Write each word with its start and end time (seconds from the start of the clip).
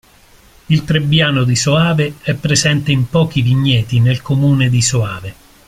Il 0.65 0.83
Trebbiano 0.83 1.43
di 1.43 1.55
Soave 1.55 2.15
è 2.23 2.33
presente 2.33 2.91
in 2.91 3.07
pochi 3.07 3.43
vigneti 3.43 4.01
del 4.01 4.23
comune 4.23 4.67
di 4.67 4.81
Soave. 4.81 5.35